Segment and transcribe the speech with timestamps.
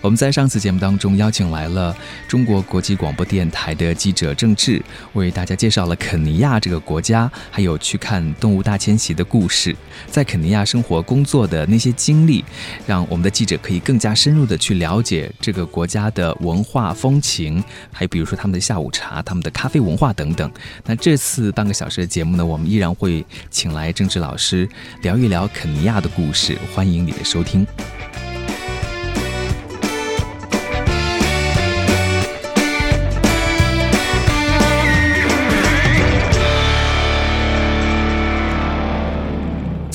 [0.00, 1.96] 我们在上次节目当中邀请来了
[2.28, 4.80] 中国国际广播电台的记者郑智，
[5.14, 9.74] 为大家介绍了肯尼亚这个国家，还有去看动物大迁徙的故事，
[10.08, 12.44] 在肯尼亚生活工作的那些经历，
[12.86, 20.48] 让我们的记者可以更加深入的去了解这个国家的文化风情，还有比如说他们的下午茶、他们的咖啡文化等等。
[20.84, 24.68] 那这次半个小时的节目呢，我们依然会请来郑智老师
[25.02, 27.66] 聊一聊肯尼亚的故事，欢迎你的收听。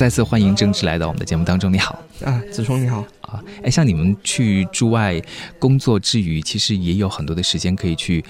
[0.02, 5.22] 再次欢迎郑智来到我们的节目当中，你好啊，子聪你好啊，哎，像你们去驻外
[5.60, 8.26] 工作之余，其实也有很多的时间可以去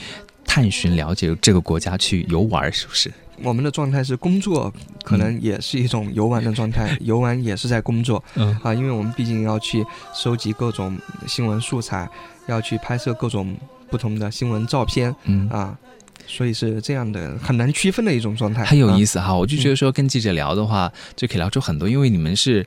[0.45, 3.09] 探寻了解这个国家去游玩，是不是？
[3.41, 4.73] 我们的状态是工作，
[5.05, 9.81] 可能也是一种游玩的状态，游玩也是在工作，嗯啊，因为我们毕竟要去
[10.13, 12.05] 收集各种新闻素材，
[12.47, 13.55] 要去拍摄各种
[13.89, 15.79] 不同的新闻照片，嗯啊。
[16.27, 19.33] 所以是这样的，很难区分的一种状态，很有意思哈。
[19.33, 22.65] 我就觉得说跟记者聊的话，就可以聊出很多，因为你们是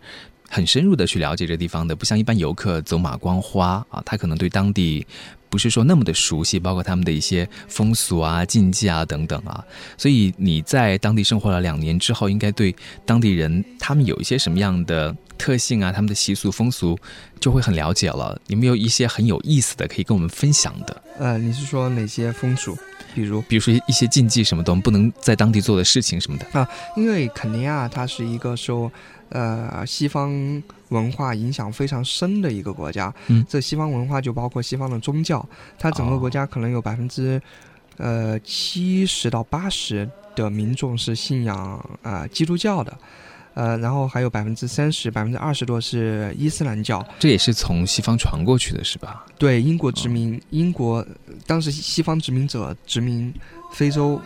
[0.48, 5.06] 很深入的去了解这地方的，不像一般游客走马观花啊，他可能对当地
[5.48, 9.64] 不是说那么的熟悉，包括他们的一些风俗啊、禁忌啊等等啊。
[9.96, 12.74] 所以你在当地生活了两年之后，应该对
[13.06, 16.98] 当地人他们有一些什么样的特性啊，他们的习俗风俗
[17.40, 18.40] 就会很了解了。
[18.48, 21.02] 有没有一些很有意思的可以跟我们分享的？
[21.18, 22.76] 呃，你是说哪些风俗？
[23.14, 26.68] 比如，比如说一些禁忌什么的，我们不能在当地做的事情什么的啊。
[26.96, 28.90] 因为肯尼亚它是一个受
[29.28, 33.14] 呃西方文化影响非常深的一个国家。
[33.28, 35.46] 嗯，这西方文化就包括西方的宗教，
[35.78, 37.40] 它整个国家可能有百分之
[37.96, 42.96] 呃七十到八十的民众是信仰啊基督教的。
[43.54, 49.24] 呃，然后还有百分之三十、百分之二十多是伊斯兰教，这也是从西方传过去的是吧？
[49.38, 51.06] 对，英国殖民，英国
[51.46, 53.32] 当时西方殖民者殖民
[53.72, 54.20] 非洲，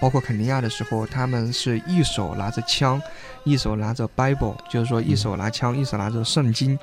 [0.00, 3.02] 包括肯尼亚的时候，他们是一手拿着枪，
[3.42, 6.78] 一手拿着 Bible，就是说一手拿枪，一手拿着圣经，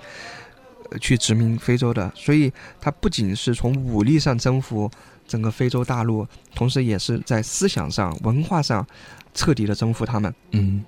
[0.99, 2.11] 去殖民非洲的。
[2.13, 2.51] 所以，
[2.81, 4.91] 他不仅是从武力上征服
[5.25, 8.85] 整个非洲大陆，同时也是在思想上、文化上
[9.33, 10.35] 彻底的征服他们。
[10.51, 10.83] 嗯。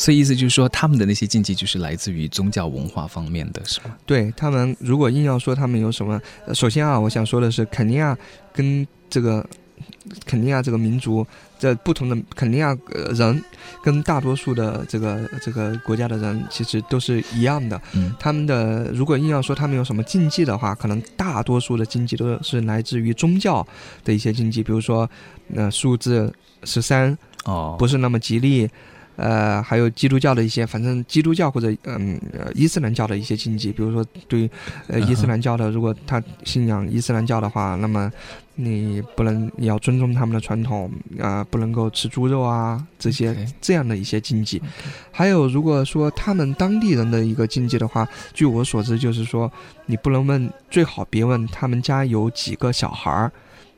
[0.00, 3.94] 所以意思就是说，他们的那些禁忌就是来自于宗教文化方面的，是吗？
[4.06, 6.18] 对他们，如果硬要说他们有什么，
[6.54, 8.16] 首先啊，我想说的是，肯尼亚
[8.50, 9.46] 跟这个
[10.24, 11.26] 肯尼亚这个民族
[11.58, 12.74] 在不同的肯尼亚
[13.14, 13.44] 人
[13.82, 17.78] 跟大多数的这个这个国家的人其实都是一样的。
[17.92, 23.66] 嗯，他们的如果硬要说他们有什么禁忌的话，可能大多数的禁忌都是来自于宗教
[24.02, 25.06] 的一些禁忌，比如说，
[25.54, 26.32] 呃，数字
[26.64, 28.66] 十三哦，不是那么吉利。
[29.20, 32.18] 呃，还有基督教的一些，反正基督教或者嗯，
[32.54, 34.50] 伊斯兰教的一些禁忌，比如说对，
[34.86, 38.10] 呃，伊斯兰教的，如果他信仰伊斯兰教的话，那么
[38.54, 44.62] 你不能，你要尊重他们的传统啊，不能够吃猪肉啊，这些这样的一些禁忌。
[45.12, 49.52] 还有，如果说他们当地人的一个禁忌的话，据我所知，就是说
[49.84, 53.30] 你不能问，最好别问他们家有几个小孩儿，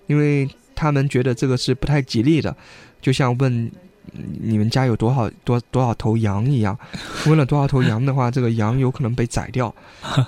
[0.07, 2.57] 因为他们觉得这个是不太吉利的，
[3.01, 3.69] 就像问。
[4.13, 6.77] 你们家有多少多多少头羊一样？
[7.27, 9.73] 问了多少头羊的话，这个羊有可能被宰掉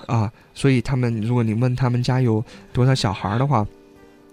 [0.07, 0.31] 啊！
[0.55, 2.43] 所以他们，如果你问他们家有
[2.73, 3.67] 多少小孩的话，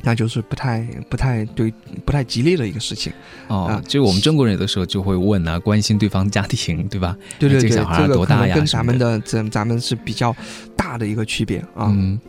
[0.03, 1.73] 那就是不太不太对
[2.05, 3.11] 不太吉利的一个事情
[3.47, 3.81] 哦。
[3.87, 7.15] 就我们中国人有的时候就会问啊，关心对方家庭，对吧？
[7.39, 7.85] 对对对，这个
[8.25, 10.35] 可能跟咱们的咱咱们是比较
[10.75, 11.87] 大的一个区别啊。
[11.89, 12.19] 嗯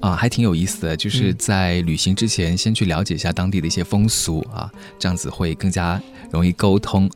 [0.00, 6.00] 啊，还挺有意思的，就是在旅行之前先去了解一下当地的一些风俗啊，这样子会更加。
[6.30, 7.10] 容易沟通。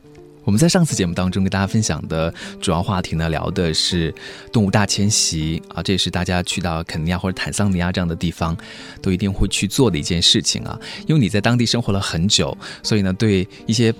[0.47, 4.15] 我们在上次节目当中跟大家分享的主要话题呢，聊的是
[4.49, 8.55] 动物大迁徙啊，这也是大家去到肯尼亚或者坦桑尼亚这样的地方
[9.01, 10.79] 都一定会去做的一件事情啊。
[11.05, 13.93] 因为你在当地生活了很久，所以呢，对一些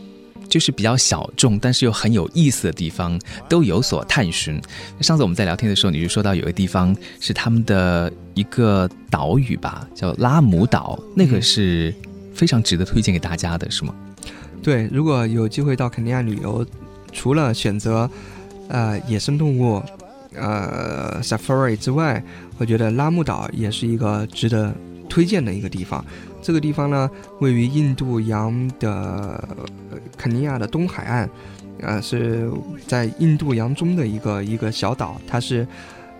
[0.47, 4.57] 就是比较小众但是又很有意思的地方都有所探寻。
[5.01, 11.93] 上次我们在聊天的时候，你就说到有个地方是他们的一个岛屿吧，叫拉姆岛，那个是
[12.33, 13.93] 非常值得推荐给大家的，是吗？
[14.61, 16.65] 对，如果有机会到肯尼亚旅游，
[17.13, 18.09] 除了选择，
[18.67, 19.81] 呃，野生动物，
[20.35, 22.21] 呃，safari 之外，
[22.57, 24.73] 我觉得拉木岛也是一个值得
[25.07, 26.03] 推荐的一个地方。
[26.41, 27.09] 这个地方呢，
[27.39, 29.41] 位于印度洋的
[30.17, 31.29] 肯尼亚的东海岸，
[31.81, 32.51] 呃，是
[32.85, 35.65] 在印度洋中的一个一个小岛，它是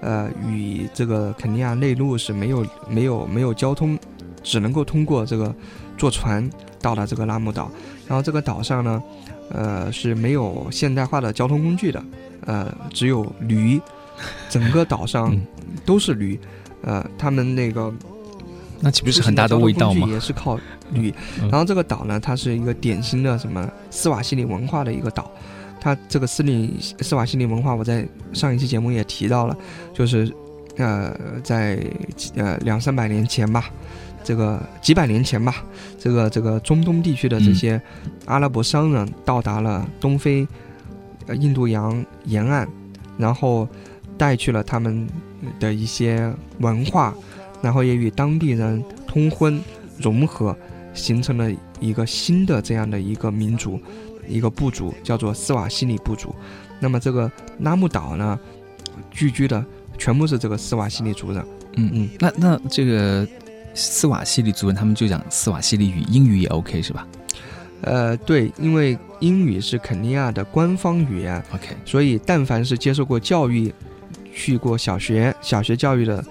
[0.01, 3.97] 呃与这个肯尼亚内陆是没有没有没有交通，
[4.41, 5.53] 只能够通过这个
[5.97, 6.49] 坐船
[6.81, 7.69] 到达这个拉姆岛。
[8.07, 9.03] 然后这个岛上呢，
[9.49, 12.03] 呃是没有现代化的交通工具的，
[12.45, 13.79] 呃只有驴，
[14.49, 15.35] 整个岛上
[15.85, 16.39] 都是驴，
[16.83, 17.93] 呃他们那个。
[18.79, 20.07] 那岂不是很大的味道吗？
[20.07, 20.55] 也是靠
[20.91, 21.11] 驴。
[21.49, 25.31] 然后这个岛呢，它是一个典型的什么斯瓦西里文化的一个岛。
[25.81, 29.57] 它这个斯里斯瓦西里文化，我在上一期节目也提到了，
[29.95, 30.31] 就是
[30.77, 31.79] 呃，在
[32.35, 33.65] 呃两三百年前吧，
[34.23, 35.63] 这个几百年前吧，
[35.97, 37.81] 这个这个中东地区的这些
[38.25, 40.47] 阿拉伯商人到达了东非
[41.27, 42.67] 呃印度洋沿岸，
[43.17, 43.67] 然后
[44.17, 45.07] 带去了他们
[45.59, 47.13] 的一些文化。
[47.59, 49.59] 然后也与当地人通婚
[49.97, 50.55] 融合，
[50.93, 53.81] 形成了一个新的这样的一个民族，
[54.27, 56.33] 一个部族，叫做斯瓦西里部族。
[56.79, 57.29] 那么这个
[57.61, 58.39] 拉木岛呢，
[59.09, 59.65] 聚居的
[59.97, 61.45] 全部是这个斯瓦西里族人。
[61.75, 63.27] 嗯嗯，那那这个
[63.73, 67.07] 斯瓦西里族人，他们就讲斯瓦西里语，英语也 OK 是吧？
[67.81, 71.43] 呃，对，因为英语是肯尼亚的官方语言。
[71.53, 73.73] OK，所以但凡是接受过教育、
[74.33, 76.23] 去过小学、小学教育的。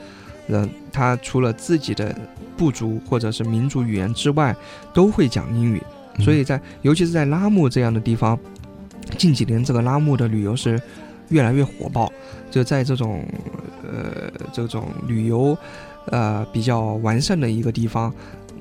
[0.48, 2.16] 人他除了自己的
[2.56, 4.54] 部族或者是民族语言之外，
[4.94, 5.82] 都会讲英语，
[6.20, 8.38] 所以在尤其是在拉木这样的地方，
[9.18, 10.80] 近几年这个拉木的旅游是
[11.28, 12.12] 越来越火爆，
[12.50, 13.24] 就在这种
[13.82, 15.56] 呃这种旅游
[16.06, 18.12] 呃比较完善的一个地方。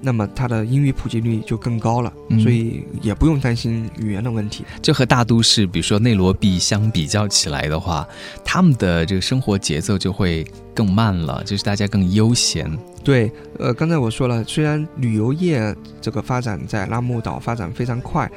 [0.02, 2.14] 那么它的英语普及率就更高了，
[2.44, 4.64] 所以也不用担心语言的问题。
[4.80, 8.08] 就和大都市，比如说内罗毕相比较起来的话，
[8.44, 10.46] 他们的这个生活节奏就会
[10.76, 12.70] 更慢了，就是大家更悠闲。
[13.04, 18.30] 对，呃，刚才我说了，虽然旅游业这个发展在拉木岛发展非常快。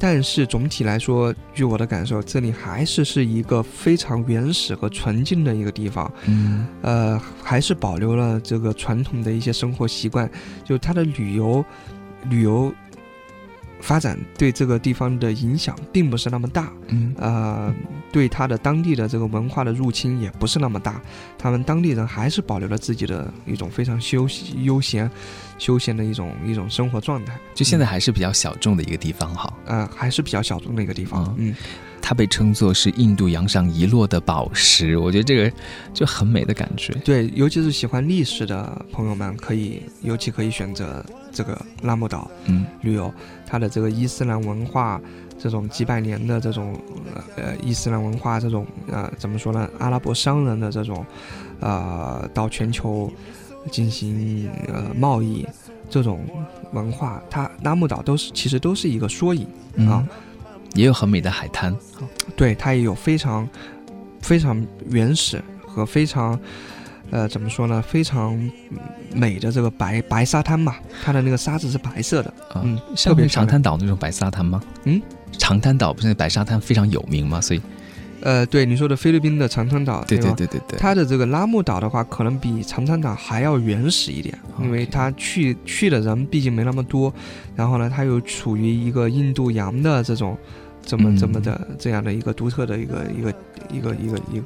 [0.00, 6.10] 但是总体来说，据我的感受，这里还是是一个非常原始和纯净的一个地方。
[6.26, 10.28] 嗯，呃，还是保留了这个传统的一些生活习惯，
[10.64, 11.62] 就它的旅游，
[12.30, 12.72] 旅游。
[13.80, 17.74] 发展对这个地方的影响并不是那么大，嗯，呃，
[18.12, 21.00] 对他的当地的这个文化的入侵也不是那么大，
[21.38, 25.10] 他们当地人还是保留了自己的一种非常休息、悠闲、
[25.58, 31.54] 休闲的一种一种生活状态，就现在还是比较小众的一个地方哈，呃，还是比较小众的一个地方，嗯。
[32.10, 35.56] 它被称作是印度洋上遗落的宝石，我觉得这个
[35.94, 36.92] 就很美的感觉。
[37.04, 43.14] 对，尤其是喜欢历史的朋友们，可以尤其可以选择这个拉木岛，嗯，旅游。
[43.46, 45.00] 它的这个伊斯兰文化，
[45.38, 46.76] 这种几百年的这种
[47.36, 49.70] 呃伊斯兰文化，这种呃怎么说呢？
[49.78, 51.06] 阿拉伯商人的这种
[51.60, 53.08] 呃到全球
[53.70, 55.46] 进行呃贸易
[55.88, 56.26] 这种
[56.72, 59.46] 文化，它拉木岛都是其实都是一个缩影
[59.88, 60.04] 啊。
[60.74, 61.76] 也有很美的海滩，
[62.36, 63.48] 对，它也有非常
[64.20, 66.38] 非常原始和非常
[67.10, 68.38] 呃怎么说呢，非常
[69.12, 72.32] 美的这个白白沙滩嘛，它的那个沙子是白色的，
[72.62, 74.62] 嗯，特别长滩岛那种白沙滩吗？
[74.84, 75.02] 嗯，
[75.38, 77.40] 长滩岛不是白沙滩非常有名吗？
[77.40, 77.60] 所以，
[78.20, 87.12] 呃，对你说的菲律宾的长滩岛，对对对对对，它的这个拉木岛的话，可能比长滩岛还要原始一点，因为它去去的人毕竟没那么多，
[87.56, 90.38] 然后呢，它又处于一个印度洋的这种。
[90.84, 93.34] 这么这么的这样的一个独特的一个一个
[93.72, 94.44] 一个一个一个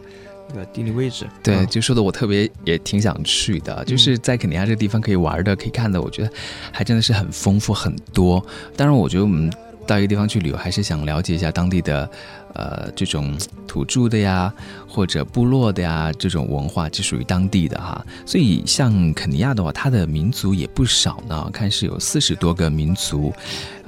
[0.53, 6.31] 一个地理位置，对，就说的我特别也挺想去的，就是在肯尼亚这个地方可以玩的可以看的，我觉得
[6.71, 8.45] 还真的是很丰富很多。
[8.77, 9.51] 当然，我觉得我们。
[9.87, 12.09] 到一个地方去旅游，还是想了解一下当地的，
[12.55, 13.37] 呃，这种
[13.67, 14.53] 土著的呀，
[14.89, 18.05] 或者部落的呀，这种文化就属于当地的哈。
[18.27, 23.33] 所以像肯尼亚的话，它的民族也不少呢，看是有四十多个民族，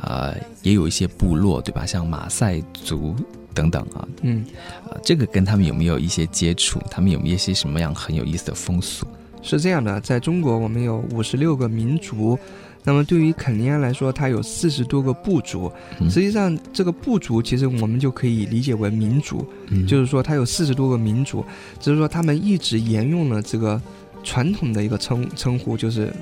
[0.01, 1.85] 呃，也有一些部落，对吧？
[1.87, 3.15] 像马赛族
[3.55, 4.07] 等等啊。
[4.23, 4.45] 嗯，
[4.91, 6.81] 呃，这个跟他们有没有一些接触？
[6.91, 9.07] 他们有没有一些什么样很有意思的风俗？
[9.43, 12.39] 是这样的，在中国我们有五十六个民族。
[12.87, 15.71] 那么对于肯尼亚来说，它有四十多个部族。
[16.09, 19.45] 实际上，这个部族其实我们就可以理解为民族，
[19.89, 21.45] 就是说它有四十多个民族，
[21.81, 23.83] 只是说他们一直沿用了这个
[24.23, 26.13] 传统的一个称称呼，就是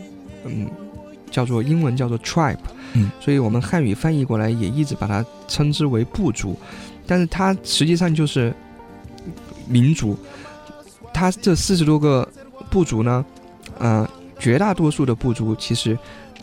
[0.46, 0.66] 嗯，
[1.30, 2.56] 叫做英文叫做 tribe。
[2.94, 6.58] 嗯，所以我们汉语翻译过来也一直把它称之为部族，
[7.06, 8.54] 但是它实际上就是
[9.68, 10.16] 民族。
[11.12, 12.26] 它这四十多个
[12.70, 13.22] 部族呢，
[13.78, 15.98] 呃，绝大多数的部族其实。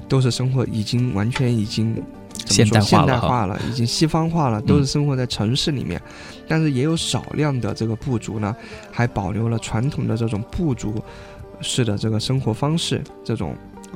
[0.07, 2.01] 都是生活已经完全已经
[2.45, 6.01] 现代现代化了，已经西方化了，都是生活在城市里面。
[6.47, 8.55] 但是也有少量的这个部族呢，
[8.91, 11.01] 还保留了传统的这种部族
[11.61, 13.55] 式的这个生活方式，这种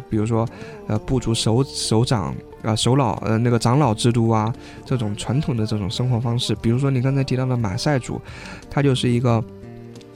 [0.10, 0.48] 比如说
[0.88, 2.34] 呃部族首首长
[2.64, 4.54] 啊首老呃那个长老制度啊
[4.86, 6.56] 这种传统的这种生活方式。
[6.56, 8.22] 比如说你刚才提到的马赛族，
[8.70, 9.44] 它就是一个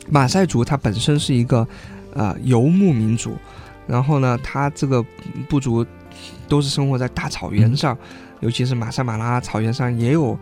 [0.09, 1.67] 马赛族，它本身是一个
[2.13, 3.35] 呃游牧民族，
[3.89, 5.03] 然后呢，它这个
[5.49, 5.83] 部族
[6.47, 7.97] 都是生活在大草原上，
[8.39, 10.37] 尤其是马赛马拉草原上也有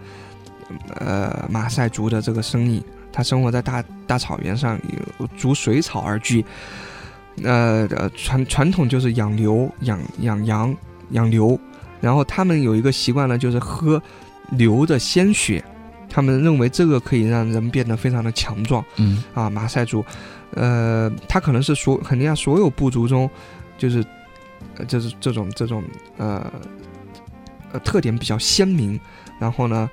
[0.99, 2.83] 呃马赛族的这个身影。
[3.09, 4.79] 他生活在大大草原上，
[5.37, 6.45] 逐水草而居。
[7.43, 10.75] 呃，传传统就是养牛、养养羊、
[11.11, 11.59] 养牛。
[11.99, 13.99] 然后他们有一个习惯呢，就是喝
[14.51, 15.63] 牛的鲜血。
[16.09, 18.83] 他们认为这个可以让人变得非常的强壮。
[18.97, 20.05] 嗯啊，马赛族，
[20.53, 23.29] 呃，他可能是所肯定啊，所有部族中，
[23.77, 24.03] 就是
[24.75, 25.83] 呃就是这种这种
[26.17, 26.51] 呃
[27.71, 28.99] 呃特点比较鲜明。
[29.39, 29.89] 然后呢，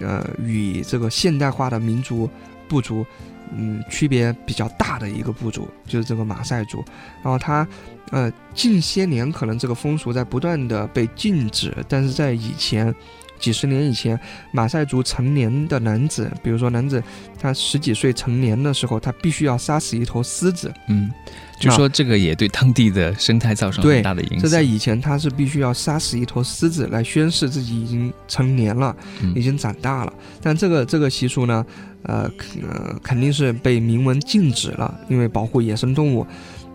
[0.00, 2.28] 呃，与这个现代化的民族。
[2.68, 3.06] 部族，
[3.54, 6.84] 嗯，区别比较大的一个部族就是这个马赛族，
[7.22, 7.64] 然后它，
[8.10, 12.92] 呃，近些年可能这个风俗在不断的被禁止，但是在以前，
[13.38, 14.18] 几十年以前，
[14.52, 17.02] 马赛族成年的男子，比如说男子
[17.38, 21.10] 他十几岁成年的时候，他必须要杀死一头狮子，嗯。
[21.58, 24.40] 就说这个也对当地的生态造成很大的影响。
[24.40, 28.94] 这在以前他是必须要杀死一头狮子来宣示自己已经成年了，
[29.34, 30.12] 已经长大了。
[30.42, 31.64] 但这个这个习俗呢，
[32.02, 32.30] 呃
[32.62, 36.26] 呃肯定是被明文禁止了，因为保护野生动物。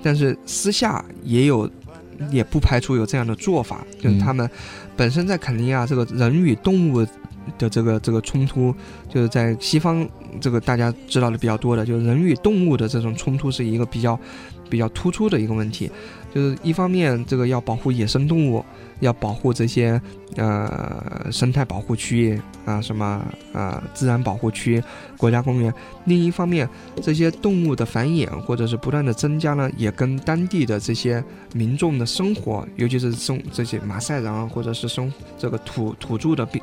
[0.02, 1.70] 但是私下也有，
[2.30, 4.50] 也不排除有这样的做法，就是他们
[4.96, 7.06] 本身在肯尼亚这个人与动物
[7.58, 8.74] 的这个这个冲突，
[9.10, 10.08] 就是在西方
[10.40, 14.20] 这个大家知道的比较多的，就是人与动物的这种冲突是一个比较。
[14.70, 15.92] 比较突出的一个问题，
[16.34, 18.64] 就是一方面这个要保护野生动物，
[19.02, 20.02] 要保护这些
[20.38, 23.22] 呃生态保护区啊，什么
[23.54, 24.82] 呃自然保护区、
[25.18, 25.70] 国家公园；
[26.06, 26.68] 另一方面，
[27.02, 31.22] 这些动物的繁衍或者是不断的增加呢，也跟当地的这些
[31.54, 36.60] 民众的生活，尤其是生这些马赛人啊或者是生这个土土著的部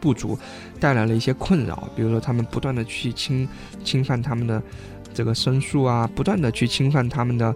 [0.00, 0.38] 部族，
[0.78, 1.88] 带来了一些困扰。
[1.96, 3.48] 比如说，他们不断的去侵
[3.82, 4.62] 侵犯他们的。
[5.18, 7.52] 这个牲畜啊，不断的去侵犯他们的，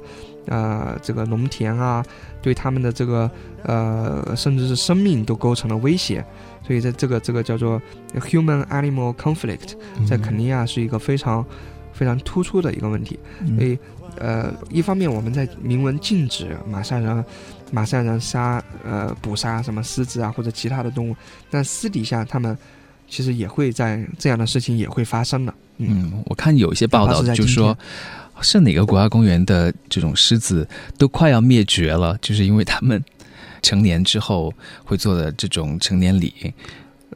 [0.47, 2.05] 呃，这个农田啊，
[2.43, 3.31] 对他们的这个
[3.63, 6.25] 呃，甚至是生命都构成了威胁，
[6.67, 7.81] 所以在这个这个叫做
[8.15, 9.77] human animal conflict，
[10.09, 11.47] 在肯尼亚是一个非常
[11.93, 13.17] 非常突出的一个问题。
[13.57, 13.79] 所以，
[14.17, 17.25] 呃，一方面我们在明文禁止马赛人
[17.71, 21.15] 马赛人杀呃捕杀什么狮子啊或者其他的动物，
[21.49, 22.59] 但私底下他们
[23.07, 25.55] 其实也会在这样的事情也会发生的。
[25.79, 27.77] 嗯，我看有一些报道就说，
[28.41, 33.03] 是哪个国家公园的这种狮子都快要灭绝了，就是因为他们
[33.63, 34.53] 成年之后
[34.85, 36.53] 会做的这种成年礼。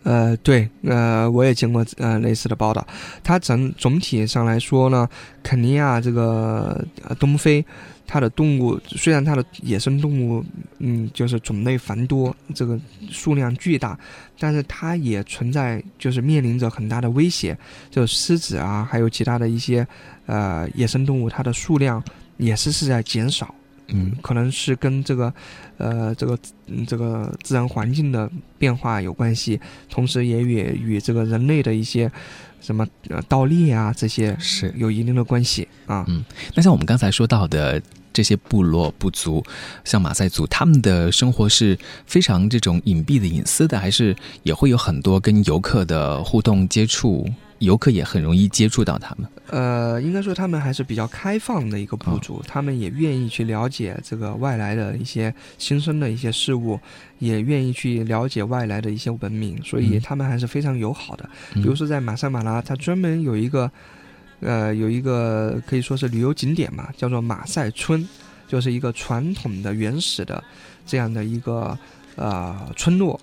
[0.03, 2.87] 呃，对，呃，我也见过呃类似的报道。
[3.25, 5.09] 它整总体上来说呢，
[5.43, 6.85] 肯尼亚这个
[7.19, 7.65] 东非。
[8.07, 10.45] 它的动物虽然它的野生动物，
[10.79, 12.79] 嗯，就是种类繁多，这个
[13.11, 13.99] 数量巨大，
[14.39, 17.57] 但是它也存在，就是面临着很大的威胁，
[17.91, 19.87] 就狮子啊，还有其他的一些，
[20.27, 22.03] 呃，野生动物，它的数量
[22.37, 23.55] 也是是在减少，
[23.89, 25.33] 嗯，可能是跟这个，
[25.79, 26.39] 呃，这个
[26.87, 32.11] 这个自然环境的变化有关系，同时也与与这个人类的一些
[32.61, 36.25] 什么呃盗猎啊这些是有一定的关系啊，嗯，
[36.55, 37.81] 那像我们刚才说到的。
[38.17, 39.45] 这些部落部族，
[39.85, 47.29] 像马赛族，他们的生活是非常这种隐蔽的、隐私的，还是也会有很多跟游客的互动接触？
[47.59, 49.29] 游客也很容易接触到他们。
[49.49, 56.79] 呃，应该说他们还是比较开放的一个部族，他们也愿意去了解这个外来的一些新生的一些事物，
[57.19, 61.29] 也愿意去了解外来的一些文明，所以他们还是非常友好的。
[61.55, 63.71] 比如说在马赛马拉，它专门有一个。
[64.41, 68.07] 呃，有一个可以说是旅游景点嘛，叫做马赛村，
[68.47, 70.45] 就是一个传统的原始的
[70.85, 71.77] 这样的一个
[72.17, 73.19] 呃村落，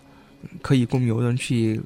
[0.64, 1.80] 可以供游人去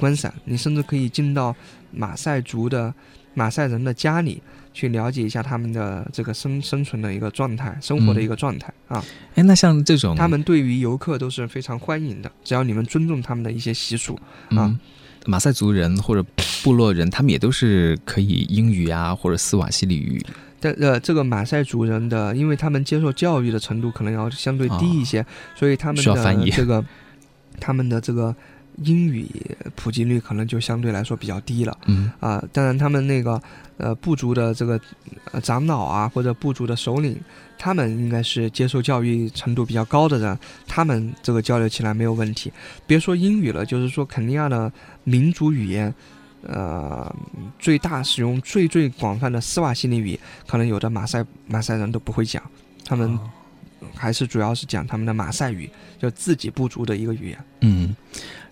[0.00, 0.32] 观赏。
[0.44, 1.54] 你甚至可以进到
[1.92, 2.92] 马赛族的
[3.34, 4.42] 马赛人的家里
[4.72, 9.04] 去了解一下他们的这个生生存的一个状态，生活的一个状态啊。
[9.34, 14.18] 哎，那像这种，他们对于游客都是非常欢迎的，只要你们尊重他们的一些习俗
[14.50, 14.74] 啊。
[15.26, 16.24] 马赛族人或者
[16.64, 20.24] 部落人，他们也都是可以英语啊，或者斯瓦西里语。
[20.58, 26.84] 但呃，这个马赛族人的，因为他们接受教育的程度可能要相对低一些，所以他们的这个
[27.58, 28.34] 他们的这个
[28.82, 29.28] 英语
[29.76, 31.76] 普及率可能就相对来说比较低了。
[31.86, 33.40] 嗯啊，当然他们那个
[33.76, 34.80] 呃部族的这个
[35.42, 37.18] 长老啊，或者部族的首领。
[37.62, 42.50] 他们应该是接受教育程度比较高的人，他们这个交流起来没有问题。
[42.86, 44.72] 别说英语了，就是说肯尼亚的
[45.04, 45.94] 民族语言，
[46.42, 47.14] 呃，
[47.58, 52.42] 最大使用最最广泛的斯瓦西里语，可能有的马赛马赛人都不会讲，
[52.82, 53.18] 他们
[54.00, 55.68] 还是主要是讲他们的马赛语，
[56.00, 57.38] 就自给不足的一个语言。
[57.60, 57.94] 嗯，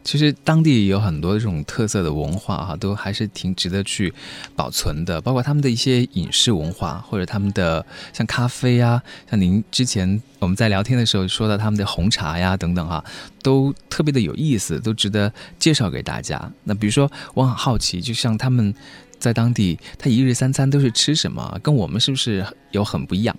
[0.05, 4.13] 其实当地有很多这种特色的文化哈，都还是挺值得去
[4.55, 13.03] 保存的，包括他们的一些饮食文化，或者他们的像咖啡啊，像您之前我们在聊天的时候说到他们的红茶呀等等哈，
[13.43, 16.53] 都特别的有意思，都值得介绍给大家。
[16.65, 18.75] 那比如说，我很好奇，就像他们
[19.19, 21.59] 在当地，他一日三餐都是吃什么？
[21.63, 23.35] 跟我们是不是有很不一样？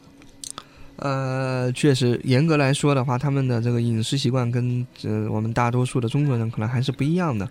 [1.01, 7.47] 呃，确实，严格来说的话，他们的这个饮食习惯跟呃我们大多数的中国人可能还是不一样的。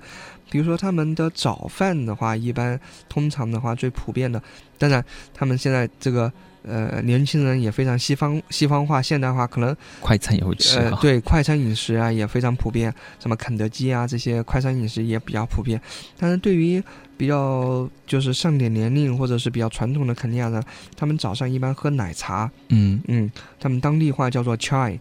[0.50, 2.78] 比如说他们的早饭的话，一般
[3.09, 4.43] 通常的话最普遍的，
[4.78, 6.33] 当然他们现在这个
[6.68, 15.80] 呃年轻人也非常西方西方化现代化，可能快餐也会吃呃对快餐饮食啊也非常普遍，什么肯德基啊这些快餐饮食也比较普遍。
[16.18, 16.82] 但是对于
[17.16, 20.62] 比较就是上点年龄或者是比较传统的肯尼亚人，
[20.96, 24.98] 他们早上一般喝奶茶，嗯嗯，他们当地话叫做 chai，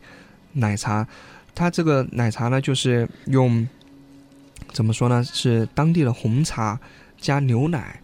[0.54, 1.08] 奶茶。
[1.54, 3.68] 它这个奶茶呢，就是用
[4.72, 5.24] 怎么说呢？
[5.24, 6.80] 是当地的红茶
[7.20, 8.00] 加牛奶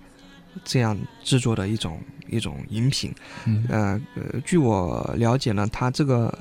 [0.64, 3.14] 这样制作的一种一种饮品。
[3.46, 6.34] 嗯呃呃，据我了解呢，它这个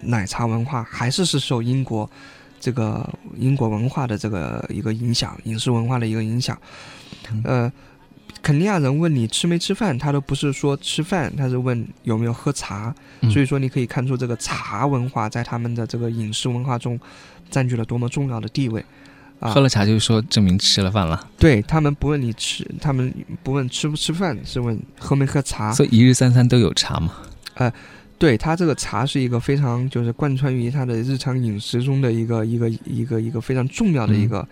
[0.00, 2.08] 奶茶文化还是是受英国
[2.58, 6.58] 这个英国文化的这个一个影响，饮食文化的一个影响。
[7.32, 7.72] 嗯呃，
[8.42, 12.94] 肯尼亚人问你吃没吃饭，他都不是说吃饭，他是问有没有喝茶。
[13.20, 16.98] 嗯所以说，你可以看出这个茶文化在他们的这个饮食文化中
[17.50, 18.82] 占据了多么重要的地位。
[19.40, 25.72] 啊喝，了茶就是说证明吃了饭了，对他们不问你吃，他们不问吃不吃饭，是问喝没喝茶。
[25.72, 27.14] 所以一日三餐都有茶嘛。
[28.18, 34.46] 对他这个茶是一个非常就是贯穿于他的日常饮食中的一个一个一个一个非常重要的一个、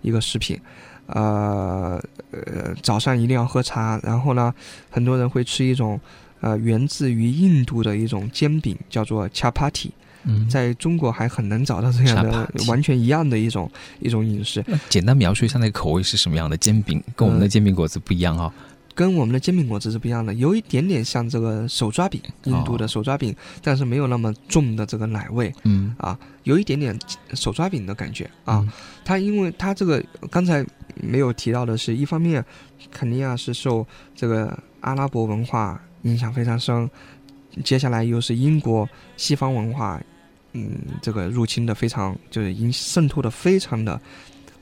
[0.00, 0.60] 一个食品。
[1.06, 4.52] 呃呃，早上一定要喝茶，然后呢，
[4.90, 6.00] 很多人会吃一种
[6.40, 9.90] 呃源自于印度的一种煎饼，叫做 chapati，
[10.24, 14.64] 嗯，在中国还很难找到这样的完全一样的一种一种饮食。
[14.88, 18.52] 简单描述一下那个口味是什么样的煎饼，跟我们的煎饼果子不一样哈、
[18.94, 25.52] 跟我们的煎饼果子是不一样的，有一点点像这个手抓饼，印度的手抓饼，但是没有那么重的这个奶味。
[25.64, 25.94] 嗯。
[25.98, 26.98] 啊，有一点点
[27.34, 28.58] 手抓饼的感觉啊。
[28.58, 28.70] 嗯。
[29.04, 32.44] 它因为它这个刚才没有提到的是，一方面
[32.90, 36.88] 肯尼亚是受这个阿拉伯文化影响非常深，
[37.64, 40.00] 接下来又是英国西方文化，
[40.52, 44.00] 嗯，这个入侵的非常就是已经渗透的非常的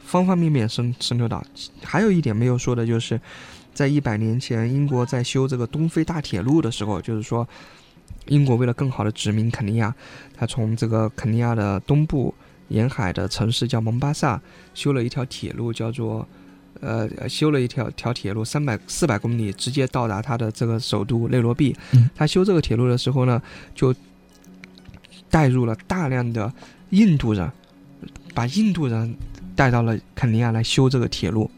[0.00, 1.44] 方方面面渗渗透到。
[1.82, 3.20] 还有一点没有说的就是，
[3.74, 7.46] 在一百年前，英国在修这个东非大铁路的时候，就是说。
[8.26, 9.92] 英国为了更好的殖民肯尼亚，
[10.36, 12.32] 他从这个肯尼亚的东部
[12.68, 14.40] 沿海的城市叫蒙巴萨，
[14.74, 16.28] 修了一条铁路，叫做，
[16.80, 21.74] 呃，修了一条条铁路，三百四百公里，直接到达他的这个首都内罗毕。
[21.92, 23.40] 嗯他修这个铁路的时候呢，
[23.74, 23.92] 就
[25.30, 26.52] 带入了大量的
[26.90, 27.50] 印度人，
[28.34, 29.14] 把印度人
[29.54, 31.50] 带到了肯尼亚来修这个铁路。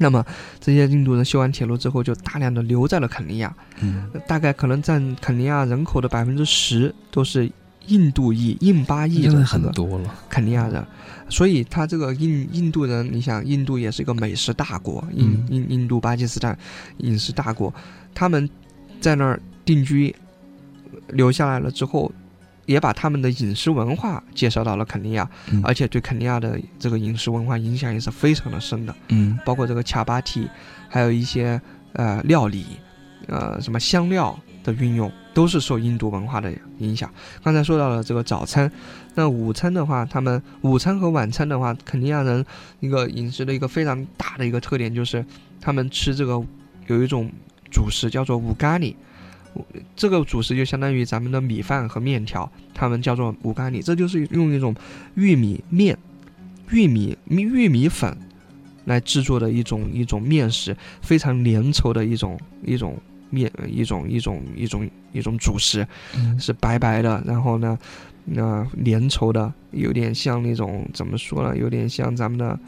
[0.00, 0.24] 那么
[0.60, 7.50] 这些印度人修完铁路之后，就大量的留在了肯尼亚，嗯大概可能占肯尼亚人口的百分之十都是
[7.88, 10.14] 印度裔、印巴裔真的很多了。
[10.30, 10.86] 肯尼亚人，
[11.28, 16.56] 所以他这个印印度人，你想，印度也是一个美食大国，印嗯印印度、巴基斯坦
[16.98, 17.74] 饮食大国，
[18.14, 18.48] 他们
[19.00, 20.14] 在那儿定居
[21.08, 22.12] 留下来了之后，
[22.68, 28.94] 也把他们的饮食文化介绍到了肯尼亚，嗯而且对肯尼亚的这个饮食文化影响也是非常的深的。
[29.08, 30.46] 嗯包括这个恰巴提，
[30.86, 31.58] 还有一些
[31.94, 32.66] 呃料理，
[33.26, 37.10] 呃什么香料的运用，都是受印度文化的影响。
[37.42, 38.70] 刚才说到了这个早餐，
[39.14, 42.44] 那午餐的话，他们午餐和晚餐的话，肯尼亚人
[42.80, 45.24] 一个饮食的一个非常大的一个特点就是，
[45.58, 46.38] 他们吃这个
[46.86, 47.32] 有一种
[47.70, 48.94] 主食叫做五咖喱。
[49.96, 54.74] 这个主食就相当于咱们的米饭和面条，他们叫做五咖喱，这就是用一种
[55.14, 55.96] 玉米面、
[56.70, 58.16] 玉米玉米粉
[58.84, 62.96] 来制作的一种一种面食，非常粘稠的一种一种
[63.30, 67.78] 面一种一种一种一种主食，嗯是白白的，然后呢，
[68.24, 71.56] 那、粘稠的，有点像那种怎么说呢？
[71.56, 72.58] 有点像咱们的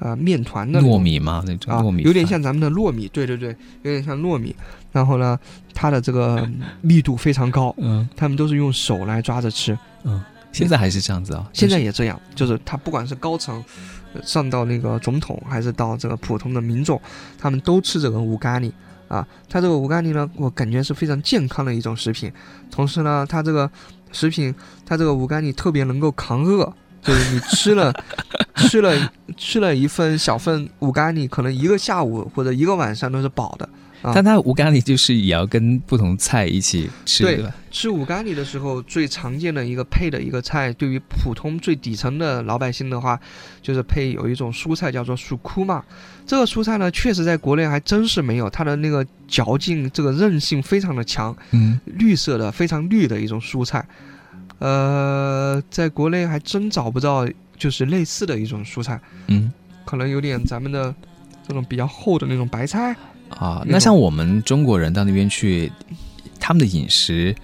[0.00, 4.54] 呃面团的糯米嘛，那种啊糯米，有点像咱们的糯米，对对对，有点像糯米。
[4.92, 5.38] 然后呢，
[5.74, 6.48] 它的这个
[6.80, 9.78] 密度非常高，嗯他们都是用手来抓着吃。
[10.04, 11.48] 嗯，现在还是这样子啊。
[11.52, 13.62] 现在也这样，就是他不管是高层，
[14.14, 17.00] 呃上到那个总统，还是到这个普通的民众，
[17.38, 18.72] 他们都吃这个五咖喱
[19.08, 19.26] 啊。
[19.48, 22.32] 它这个五咖喱呢，我感觉是非常健康的一种食品，
[22.70, 23.70] 同时呢，它这个
[24.10, 24.54] 食品，
[24.86, 26.72] 它这个五咖喱特别能够扛饿。
[27.00, 27.94] 就是你吃了，
[28.68, 33.68] 吃了 吃了一份小份五咖喱，可能一个下午或者一个晚上都是饱的
[34.02, 37.44] 啊但它五咖喱就是也要跟不同菜一起吃，对？
[37.70, 43.18] 吃五咖喱的时候，最常见的一个配的一个菜，对于普通最底层的老百姓的话，
[43.60, 45.84] 就是配有一种蔬菜叫做薯枯嘛。
[46.26, 53.86] 这个蔬菜呢，确实在国内还真是没有，它的那个嚼劲、这个韧性非常的强，嗯，绿色的非常绿的一种蔬菜。
[54.58, 59.52] 呃，在国内还真找不到就是类似的一种蔬菜，嗯
[59.84, 60.94] 可能有点咱们的
[61.46, 62.94] 这种比较厚的那种白菜。
[63.30, 65.70] 啊，那像我们中国人到那边去，
[66.40, 67.34] 他们的饮食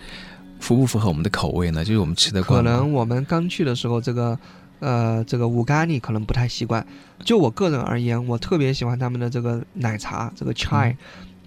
[0.60, 1.84] 符不符合我们的口味呢？
[1.84, 4.38] 就是我们吃的可能我们刚去的时候，这个
[4.80, 6.86] 呃这个五咖喱可能不太习惯。
[7.22, 10.96] 就我个人而言，我特别喜欢他们的这个奶茶，这个 chai，、嗯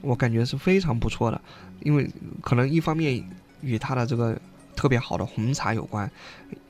[0.01, 1.41] 我感觉是非常不错的。
[1.81, 2.07] 因为
[2.41, 3.21] 可能一方面
[3.61, 4.39] 与它的这个
[4.75, 6.09] 特别好的红茶有关，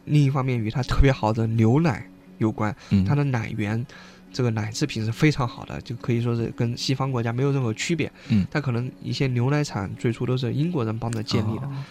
[0.07, 2.75] 另一方面与它特别好的牛奶有关。
[2.89, 3.85] 嗯，它的奶源，
[4.33, 8.11] 这个奶制品是非常好的，就可以说是跟西方国家没有任何区别。
[8.29, 11.67] 嗯它可能一些牛奶厂最初都是英国人帮着建立的。
[11.67, 11.83] 哦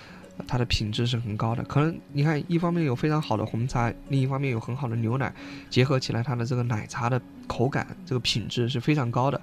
[0.46, 1.64] 它的品质是很高的。
[1.64, 5.34] 可能你看，一方面有非常好的红茶，另一方面有很好的牛奶，
[5.70, 9.40] 结合起来，它的这个奶茶的口感、这个品质是非常高的。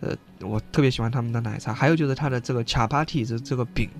[0.00, 3.90] 呃，我特别喜欢他们的奶茶，还有就是它的这个卡巴蒂这这个饼，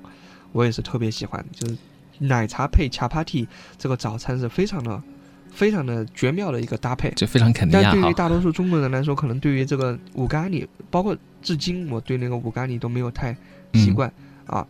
[0.52, 1.76] 我也是特别喜欢，就是
[2.18, 3.46] 奶茶配恰帕蒂
[3.78, 5.02] 这个早餐是非常的、
[5.50, 7.10] 非常的绝妙的一个搭配。
[7.16, 8.14] 这非常肯定但对于。
[8.14, 13.36] 大多数中国人来说，可能对于这个五咖喱，包括至今我对那个五咖喱都没有太
[13.74, 14.12] 习惯、
[14.46, 14.66] 啊。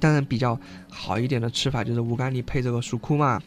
[0.00, 0.58] 当然，比较
[0.90, 3.40] 好一点的吃法就是五咖喱配这个薯库嘛，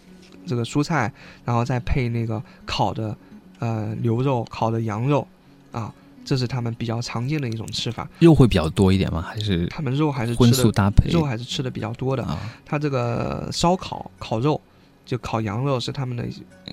[0.46, 1.12] 这个蔬菜，
[1.44, 3.18] 然后再配那个烤的
[3.60, 5.28] 呃牛肉、烤的羊肉
[5.74, 5.94] 啊，
[6.26, 8.10] 这是他们比较常见的一种吃法。
[8.20, 9.22] 肉会比较多一点吗？
[9.22, 11.10] 还是他们肉还是荤素搭配？
[11.12, 12.24] 肉还是吃的比较多的。
[12.24, 14.60] 啊，它这个烧烤烤肉，
[15.06, 16.26] 就烤羊肉是他们的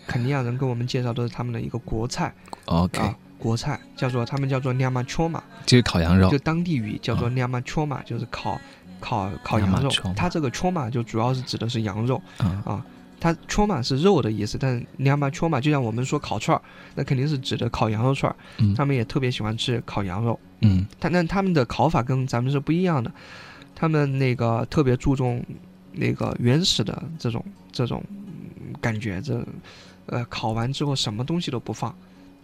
[0.07, 2.35] 肯尼亚人跟我们介绍都是他们的一个国菜。
[2.65, 8.59] OK，、啊，国菜叫做他们叫做 nyama choma，就是烤羊肉就当地语叫做 nyama choma，就是烤
[9.01, 9.91] 烤烤羊肉。
[10.17, 12.23] 它这个 choma 就主要是指的是羊肉，
[12.65, 12.83] 啊
[13.22, 16.61] 它 choma 是肉的意思，但 nyama choma 就像我们说烤串儿，
[16.96, 18.35] 那肯定是指的烤羊肉串儿。
[18.58, 23.12] 嗯他们也特别喜欢吃烤羊肉，嗯但但他们的烤法跟咱们是不一样的，
[23.76, 25.40] 他们那个特别注重
[25.92, 29.46] 那个原始的这种这种嗯感觉，这
[30.06, 31.94] 呃烤完之后什么东西都不放，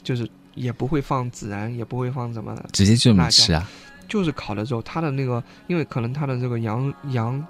[0.04, 3.68] 就是也不会放孜然，也不会放什么的，直接就这么吃啊？
[4.08, 7.44] 就是烤了之后，它的那个因为可能它的这个羊羊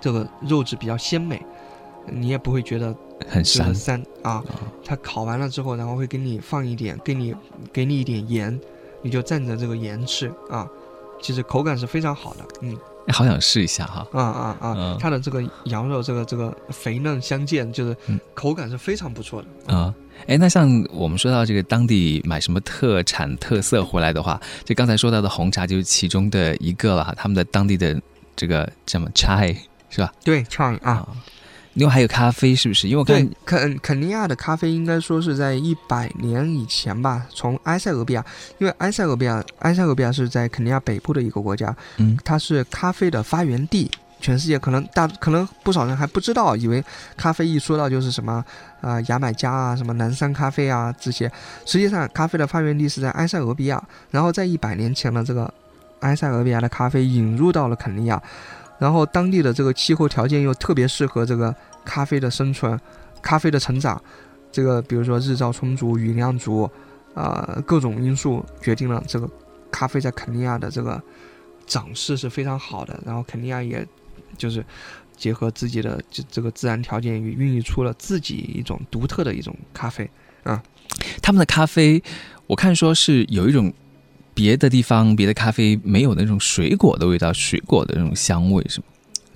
[0.00, 1.40] 这个肉质比较鲜美，
[2.06, 2.94] 你也不会觉得
[3.28, 4.32] 很就是膻膻啊。
[4.32, 4.44] 啊
[4.84, 7.34] 它烤完了之后，然后会给你放一点，给你
[7.72, 8.58] 给你一点盐，
[9.02, 10.68] 你就蘸着这个盐吃啊。
[11.22, 14.06] 其实口感是非常好的，嗯哎好想试一下哈。
[14.12, 19.94] 啊啊啊，嗯它的这个羊肉这个这个肥嫩相间，就是嗯口感是非常不错的啊，
[20.26, 28.00] 哎，那像我们说到这个当地买什么特产特色回来的话，就刚才说到的红茶就是其中的一个了哈，他们的当地的
[28.34, 29.54] 这个叫什么 chai
[29.90, 30.10] 是吧？
[30.24, 31.06] 对，chai 啊，
[31.74, 32.88] 另外还有咖啡是不是？
[32.88, 38.24] 因为我看，肯肯尼亚的咖啡应该说是在一百年以前吧，从埃塞俄比亚，
[38.58, 43.90] 因为埃塞俄比亚，埃塞俄比亚是在肯尼亚北部的一个国家，嗯它是咖啡的发源地。
[44.22, 46.84] 全世界可能大可能不少人还不知道，以为
[47.16, 48.44] 咖啡一说到就是什么
[48.82, 51.26] 啊、牙买加啊、什么南山咖啡啊这些。
[51.64, 55.50] 实际上，咖啡的发源地是在埃塞俄比亚，然后在一百年前的这个
[56.00, 58.22] 埃塞俄比亚的咖啡引入到了肯尼亚，
[58.80, 62.76] 然后当地的这个气候条件又特别适合这个咖啡的生存、
[63.22, 64.02] 咖啡的成长。
[64.50, 66.68] 这个比如说日照充足、雨量足，
[67.14, 69.30] 啊、各种因素决定了这个
[69.70, 71.00] 咖啡在肯尼亚的这个
[71.66, 72.98] 长势是非常好的。
[73.06, 73.86] 然后肯尼亚也
[74.36, 74.64] 就是
[75.16, 80.10] 结合自己的这这个自然条件，孕育出了自己一种独特的一种咖啡
[80.42, 80.60] 啊。
[81.22, 82.02] 他们的咖啡，
[82.48, 83.72] 我看说是有一种
[84.34, 88.86] 别的地方别的咖啡没有那种水果的味道，水果的那种香味是吗？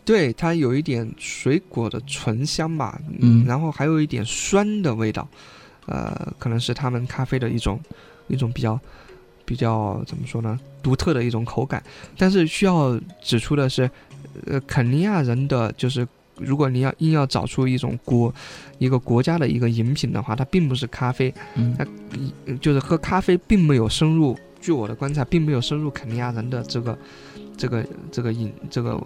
[0.04, 5.26] 对，它有一点水果的醇香吧，嗯然后还有一点酸的味道，
[5.86, 7.80] 呃，可能是他们咖啡的一种
[8.28, 8.78] 一种比较
[9.46, 11.82] 比较怎么说呢，独特的一种口感。
[12.18, 13.90] 但是需要指出的是，
[14.46, 16.06] 呃，肯尼亚人的就是，
[16.38, 18.34] 如果你要硬要找出一种国
[18.78, 21.86] 一个国家的一个饮品的话，它并不是咖啡，嗯它
[22.18, 26.98] 一就是喝咖啡并没有深入，据我的观察，并没有深入肯尼亚人的这个
[27.54, 28.98] 这个这个饮这个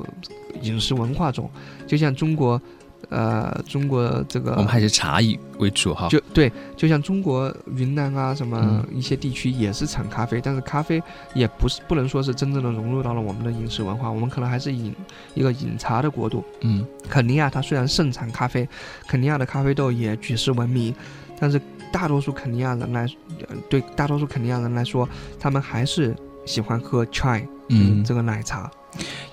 [0.63, 1.51] 饮食文化中，
[1.85, 2.63] 就像中国，
[3.09, 6.07] 呃，中国这个我们还是茶以为主哈。
[6.11, 11.03] 就对，就像中国云南啊什么嗯一些地区也是产咖啡，但是咖啡
[11.35, 14.95] 也不是不能说是真正的融入到了我们的饮食文化，我们可能还是饮
[15.35, 16.45] 一个饮茶的国度。
[16.61, 18.69] 嗯肯尼亚它虽然盛产咖啡，
[19.09, 20.95] 肯尼亚的咖啡豆也举世闻名，
[21.41, 21.61] 但是
[21.93, 23.07] 大多数肯尼亚人来，
[23.49, 28.71] 呃对大多数肯尼亚人来说，他们还是喜欢喝 chai 嗯，这个奶茶。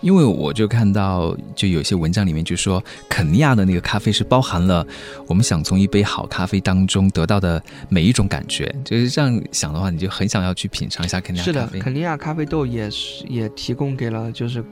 [0.01, 4.85] 因为我就看到，就有些文章里面就说，肯尼亚的那个咖啡是包含了
[5.27, 8.73] 我们想从一杯好咖啡当中得到的每一种感觉。
[8.83, 11.53] 就是这样想的话，你就很想要去品尝一下肯尼亚咖啡。
[11.53, 14.63] 是的，肯尼亚咖啡豆也是也提供给了，就是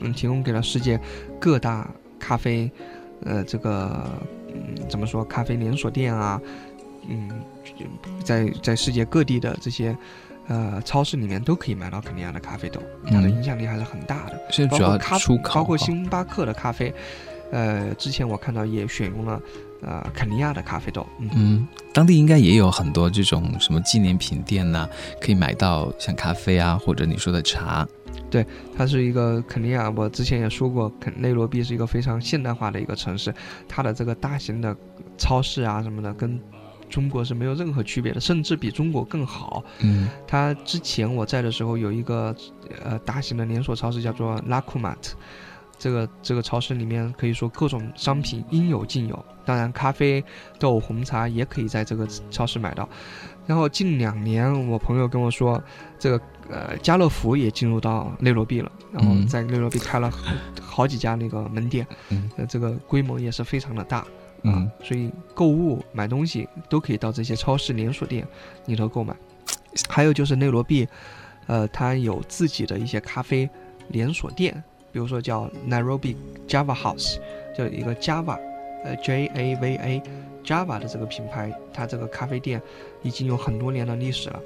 [0.00, 1.00] 嗯，提供给了世界
[1.40, 2.70] 各大咖啡，
[3.24, 4.04] 呃，这个
[4.48, 6.40] 嗯，怎么说，咖啡连锁店啊，
[7.08, 7.30] 嗯，
[8.22, 9.96] 在在世界各地的这些。
[10.50, 14.40] 呃，超市里面都可以买到肯尼亚的咖啡豆，它的影响力还是很大的。
[14.50, 16.90] 现在主要出口，包括星巴克的咖啡，
[17.52, 19.38] 呃，之前我看到也选用了
[19.82, 21.06] 呃肯尼亚的咖啡豆。
[21.18, 24.88] 嗯，当地应该也有很多这种什么纪念品店呐，
[25.20, 27.86] 可以买到像咖啡啊，或者你说的茶。
[28.30, 33.34] 对，它是一个肯尼亚，我之前也说过，肯内罗毕是一个非常现代化的一个城市，
[33.68, 34.74] 它的这个大型的
[35.18, 36.40] 超市啊什么的跟。
[36.88, 39.62] 中国是没有任何区别的，甚至比中国更好。
[39.80, 42.34] 嗯，它之前我在的时候有一个
[42.84, 45.16] 呃大型的连锁超市叫做拉库玛特，
[45.78, 50.24] 这个这个超市里面可以说各种商品应有尽有，当然咖啡
[50.58, 52.88] 豆红茶也可以在这个超市买到。
[53.46, 55.62] 然后近两年我朋友跟我说，
[55.98, 56.20] 这个
[56.50, 60.12] 呃家乐福也进入到内罗毕了，然后在内罗毕开了
[60.60, 61.86] 好几家那个门店，
[62.36, 64.04] 呃这个规模也是非常的大。
[64.42, 68.26] 嗯，所以购物买东西都可以到这些超市连锁店
[68.66, 69.14] 里头购买。
[69.88, 70.88] 还有就是内罗毕，
[71.46, 73.48] 呃，它有自己的一些咖啡
[73.88, 77.18] 连锁店，比如说叫 Nairobi Java House，
[77.56, 78.38] 就一个 Java，
[78.84, 82.60] 呃，J A V A，Java 的这个品牌，它这个咖啡店
[83.02, 84.40] 已经有很多年的历史了。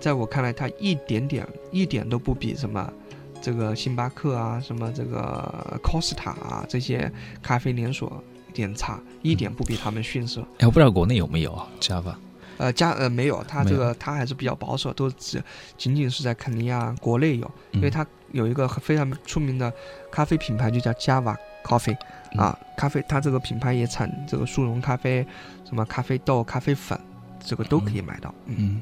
[0.00, 2.92] 在我看来，它一点点一点都不比什么
[3.40, 7.10] 这个星巴克啊，什么这个 Costa 啊这些
[7.42, 8.22] 咖啡连锁。
[8.54, 10.40] 点差一点不比他们逊色。
[10.58, 12.14] 哎，我不知道国内有没有啊 Java，
[12.56, 15.42] 呃，加呃没有，它这个它还是比较保守，都只
[15.76, 19.70] 仅仅是在肯尼亚国内有，因为它有一个非常出名的
[20.10, 21.96] 咖啡品牌，就叫 Java Coffee
[22.36, 25.26] 啊，咖啡它这个品牌也产这个速溶咖啡，
[25.68, 26.98] 什么咖啡豆、咖啡粉，
[27.44, 28.32] 这个都可以买到。
[28.46, 28.80] 嗯，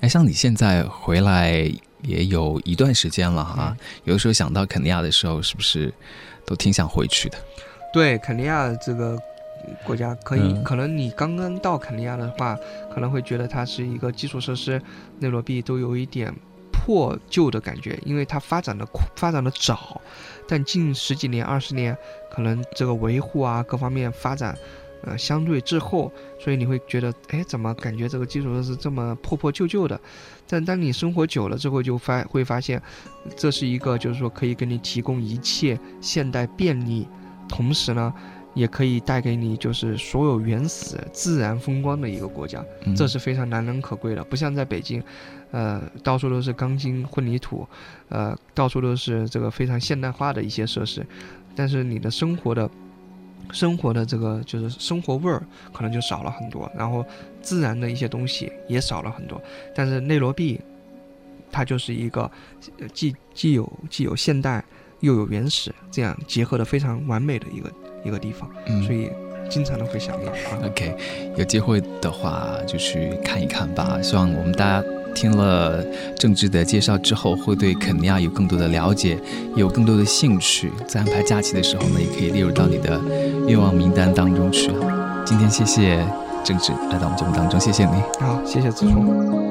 [0.00, 1.70] 哎，像你现在回来
[2.02, 5.92] 也有一段时间了哈，有的时候想到肯尼亚的时候，是不是
[6.46, 7.38] 都挺想回去的？
[7.94, 9.16] 对肯尼亚这个
[9.84, 12.58] 国家，可以可能你刚刚到肯尼亚的话，
[12.92, 14.82] 可能会觉得它是一个基础设施，
[15.20, 16.34] 内罗毕都有一点
[16.72, 20.00] 破旧的感觉，因为它发展的发展的早，
[20.48, 21.96] 但近十几年、二十年，
[22.32, 24.56] 可能这个维护啊各方面发展，
[25.04, 29.98] 呃相对滞后，所以你会觉得，哎，怎么感觉这个基础设施这么破破旧旧的？
[30.48, 32.82] 但当你生活久了之后，就发会发现，
[33.36, 37.06] 这是一个就是说可以给你提供一切现代便利。
[37.48, 38.12] 同时呢，
[38.54, 42.64] 也可以带给你就是所有原始自然风光的一个国家，
[42.96, 44.22] 这是非常难能可贵的。
[44.24, 45.02] 不像在北京，
[45.50, 47.66] 呃，到处都是钢筋混凝土，
[48.08, 51.04] 呃，到处都是这个非常现代化的一些设施，
[51.56, 52.70] 但是你的生活的，
[53.50, 57.04] 生活的这个就是生活味儿可能就少了很多，然后
[57.42, 59.40] 自然的一些东西也少了很多。
[59.74, 60.60] 但是内罗毕，
[61.50, 62.30] 它就是一个
[62.92, 64.64] 既既有既有现代。
[65.00, 67.70] 又有原始，这样结合的非常完美的一个
[68.04, 68.48] 一个地方，
[68.86, 69.10] 所以
[69.48, 70.32] 经常的会想念。
[70.64, 70.96] OK，
[71.36, 74.00] 有机会的话就去看一看吧。
[74.02, 75.84] 希望我们大家听了
[76.18, 79.18] 郑智的介绍之后，会对肯尼亚有更多的了解，
[79.54, 80.72] 有更多的兴趣。
[80.86, 83.00] 在安排假期的时候呢，也可以列入到你的
[83.46, 84.70] 愿望名单当中去。
[85.26, 86.04] 今天谢谢
[86.42, 88.02] 郑智来到我们节目当中，谢谢你。
[88.20, 89.43] 好，谢谢子聪。